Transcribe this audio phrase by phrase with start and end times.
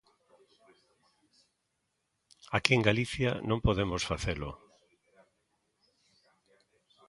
[2.57, 4.49] Aquí en Galicia non podemos facelo.